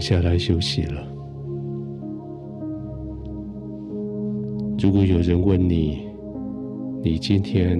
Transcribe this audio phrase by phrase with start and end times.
[0.00, 1.06] 下来休息了。
[4.82, 6.08] 如果有人问你，
[7.02, 7.78] 你今天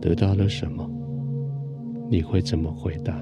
[0.00, 0.84] 得到了什么？
[2.10, 3.14] 你会怎么回答？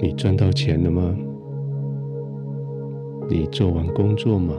[0.00, 1.14] 你赚到钱了吗？
[3.28, 4.54] 你做完工作吗？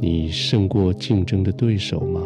[0.00, 2.20] 你胜过竞争的对手吗？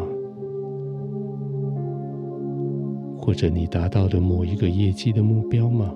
[3.29, 5.93] 或者你达到的某一个业绩的目标吗？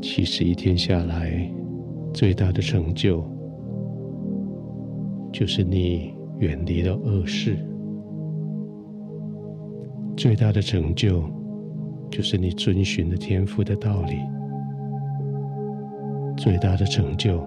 [0.00, 1.46] 其实一天下来，
[2.14, 3.22] 最大的成就，
[5.30, 7.52] 就是你远离了恶事；
[10.16, 11.22] 最大的成就，
[12.10, 14.16] 就是你遵循了天赋的道理；
[16.38, 17.46] 最大的成就，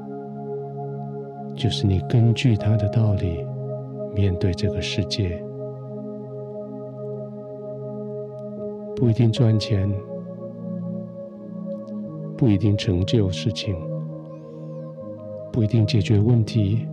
[1.56, 3.44] 就是你根据他的道理
[4.14, 5.44] 面对这个世界。
[8.96, 9.92] 不一定赚钱。
[12.36, 13.74] 不一定成就事情，
[15.50, 16.86] 不一定解决问题，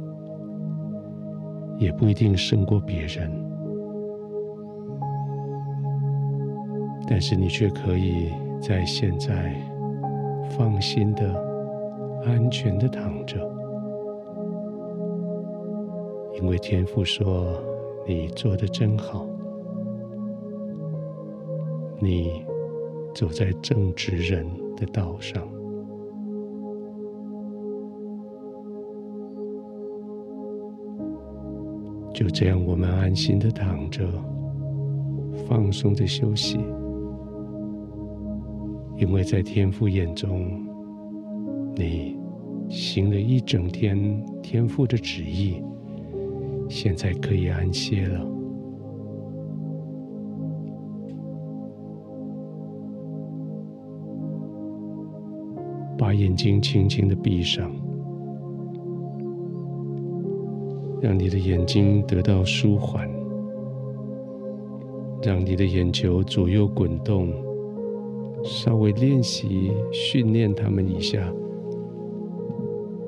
[1.76, 3.28] 也不一定胜过别人，
[7.08, 8.30] 但是你却可以
[8.62, 9.56] 在现在
[10.50, 11.34] 放心的、
[12.24, 13.40] 安全的躺着，
[16.40, 17.62] 因为天父说
[18.06, 19.26] 你做的真好，
[21.98, 22.42] 你
[23.14, 24.46] 走在正直人
[24.76, 25.46] 的道上，
[32.14, 34.08] 就这样，我们安心的躺着，
[35.46, 36.58] 放松的休息，
[38.96, 40.66] 因为在天父眼中，
[41.76, 42.18] 你
[42.70, 45.62] 行了一整天天父的旨意，
[46.70, 48.24] 现在可以安歇了。
[55.98, 57.70] 把眼睛轻轻的闭上，
[61.00, 63.10] 让你的眼睛得到舒缓，
[65.22, 67.30] 让你的眼球左右滚动，
[68.44, 71.30] 稍微练习训练它们一下，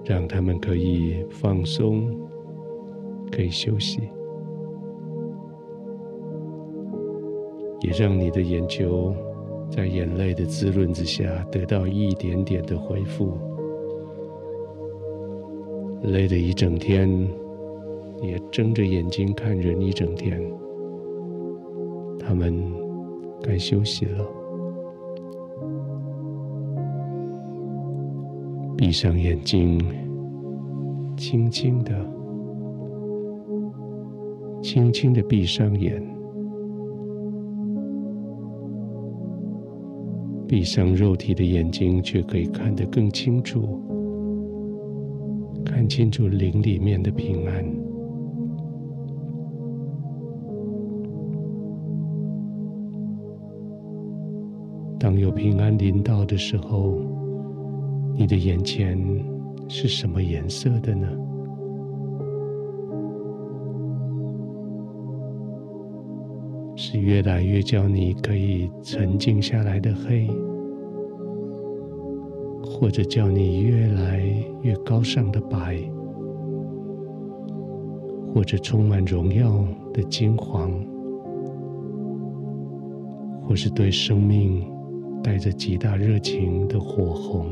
[0.04, 2.14] 让它们可以放松，
[3.32, 4.02] 可以休息，
[7.80, 9.12] 也让你的眼球。
[9.70, 13.32] 在眼泪的滋润之下，得到一点点的恢复。
[16.02, 17.08] 累了一整天，
[18.20, 20.38] 也睁着眼睛看人一整天，
[22.18, 22.62] 他们
[23.42, 24.26] 该休息了。
[28.76, 29.80] 闭上眼睛，
[31.16, 31.94] 轻轻的，
[34.62, 36.02] 轻轻的闭上眼。
[40.46, 43.80] 闭上肉体的眼睛，却可以看得更清楚，
[45.64, 47.64] 看清楚灵里面的平安。
[54.98, 57.00] 当有平安临到的时候，
[58.14, 58.96] 你的眼前
[59.68, 61.08] 是什么颜色的呢？
[66.84, 70.26] 是越来越叫你可以沉静下来的黑，
[72.60, 74.20] 或者叫你越来
[74.62, 75.78] 越高尚的白，
[78.34, 80.72] 或者充满荣耀的金黄，
[83.40, 84.68] 或是对生命
[85.22, 87.46] 带着极大热情的火红。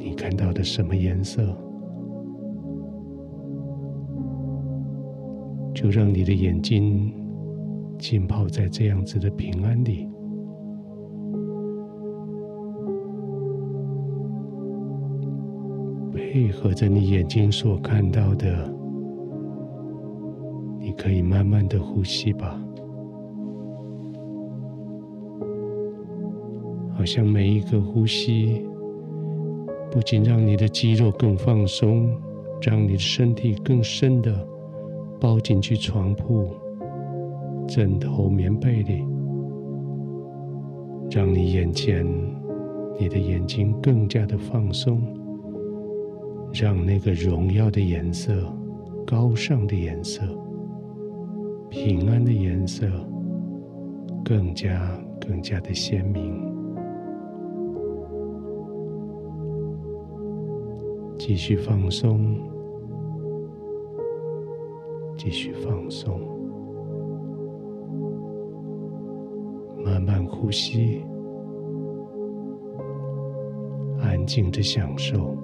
[0.00, 1.56] 你看到的什么颜色？
[5.86, 7.14] 就让你的眼睛
[7.96, 10.08] 浸泡在这样子的平安里，
[16.12, 18.68] 配合着你眼睛所看到的，
[20.80, 22.60] 你可以慢慢的呼吸吧，
[26.96, 28.60] 好像每一个呼吸，
[29.92, 32.10] 不仅让你的肌肉更放松，
[32.60, 34.55] 让你的身体更深的。
[35.20, 36.50] 抱进去床铺
[37.68, 39.04] 枕头棉被里
[41.10, 42.06] 让你眼前
[42.98, 45.02] 你的眼睛更加的放松
[46.52, 48.32] 让那个荣耀的颜色
[49.06, 50.22] 高尚的颜色
[51.70, 52.86] 平安的颜色
[54.24, 56.56] 更加更加的鲜明。
[61.18, 62.38] 继续放松
[65.28, 66.20] 继续放松，
[69.84, 71.02] 慢慢呼吸，
[73.98, 75.36] 安静的享受。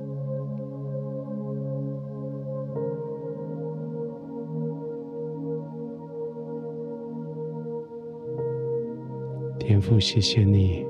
[9.59, 10.87] 天父，谢谢你，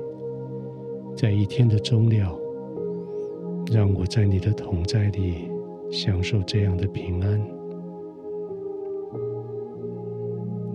[1.17, 2.39] 在一天的终了，
[3.71, 5.49] 让我在你的同在里
[5.89, 7.52] 享受这样的平安。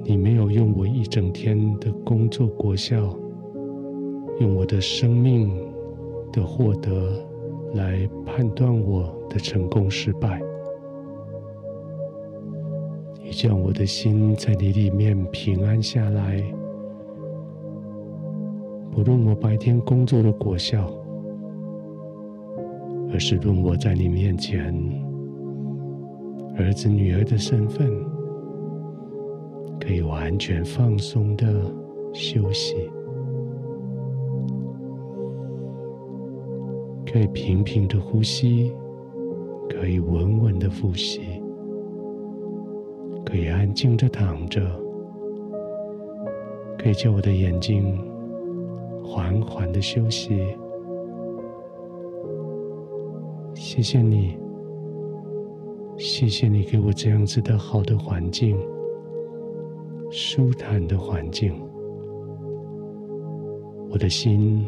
[0.09, 3.15] 你没有用我一整天的工作果效，
[4.41, 5.55] 用我的生命
[6.33, 7.23] 的获得
[7.75, 10.41] 来判断我的成功失败。
[13.23, 16.43] 你叫我的心在你里面平安下来。
[18.91, 20.91] 不论我白天工作的果效，
[23.13, 24.75] 而是论我在你面前
[26.57, 27.87] 儿子女儿的身份，
[29.81, 31.47] 可以完全放松的
[32.13, 32.91] 休息，
[37.07, 38.73] 可以平平的呼吸，
[39.69, 41.21] 可以稳稳的呼吸，
[43.25, 44.61] 可以安静的躺着，
[46.79, 47.99] 可以叫我的眼睛。
[49.11, 50.39] 缓缓的休息，
[53.55, 54.37] 谢谢你，
[55.97, 58.55] 谢谢你给我这样子的好的环境，
[60.11, 61.55] 舒坦的环境，
[63.91, 64.67] 我的心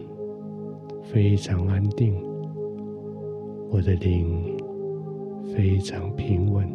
[1.03, 2.15] 非常安定，
[3.71, 4.57] 我的灵
[5.55, 6.69] 非常平稳，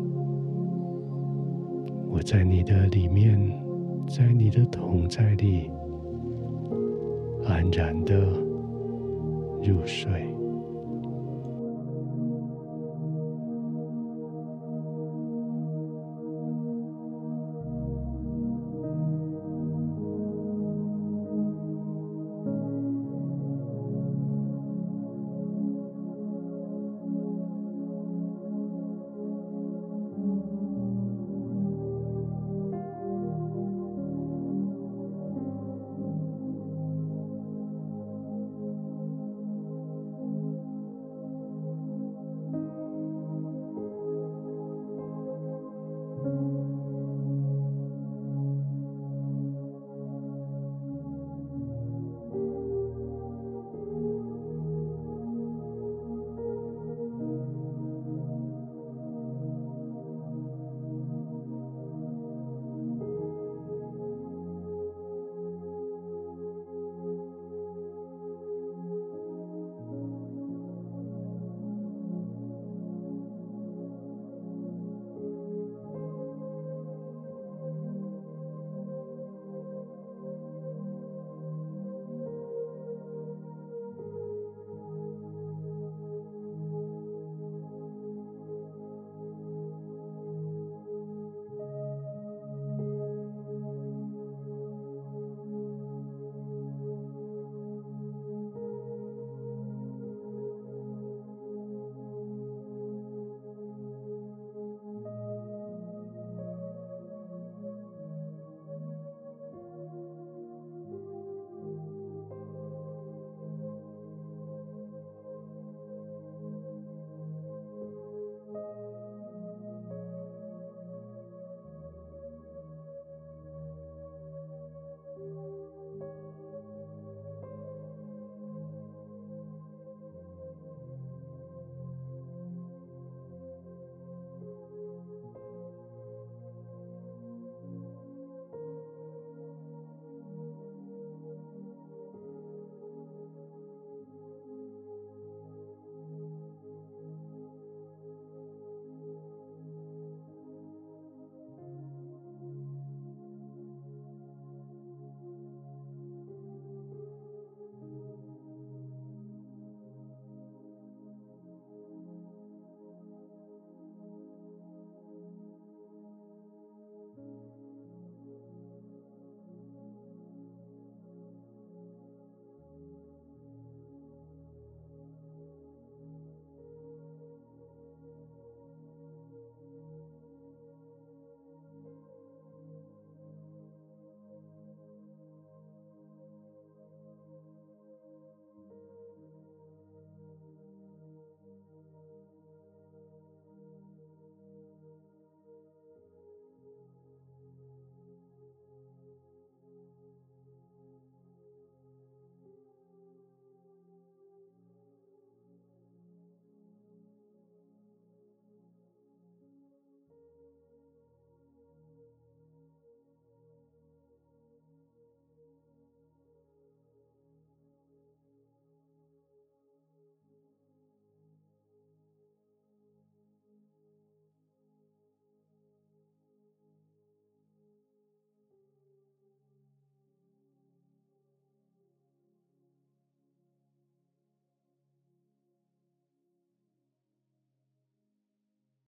[2.09, 3.39] 我在你的里面，
[4.07, 5.69] 在你的同在里。
[7.47, 8.15] 安然的
[9.61, 10.34] 入睡。